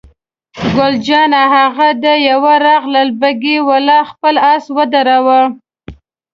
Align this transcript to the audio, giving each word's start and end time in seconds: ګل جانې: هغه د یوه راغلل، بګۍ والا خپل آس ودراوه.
ګل 0.75 0.93
جانې: 1.07 1.43
هغه 1.55 1.87
د 2.03 2.05
یوه 2.29 2.53
راغلل، 2.67 3.09
بګۍ 3.21 3.57
والا 3.67 3.99
خپل 4.11 4.35
آس 4.53 4.63
ودراوه. 4.75 5.41